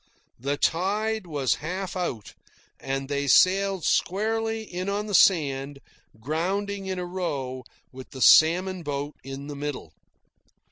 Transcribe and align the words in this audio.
The 0.39 0.57
tide 0.57 1.27
was 1.27 1.53
half 1.61 1.95
out, 1.95 2.33
and 2.79 3.07
they 3.07 3.27
sailed 3.27 3.85
squarely 3.85 4.63
in 4.63 4.89
on 4.89 5.05
the 5.05 5.13
sand, 5.13 5.77
grounding 6.19 6.87
in 6.87 6.97
a 6.97 7.05
row, 7.05 7.63
with 7.91 8.09
the 8.09 8.21
salmon 8.23 8.81
boat 8.81 9.13
in 9.23 9.45
the 9.45 9.55
middle. 9.55 9.93